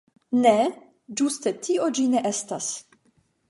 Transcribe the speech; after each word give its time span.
Ne, 0.45 0.53
ĝuste 1.21 1.55
tio 1.67 1.93
ĝi 1.99 2.09
ne 2.15 2.27
estas! 2.33 2.75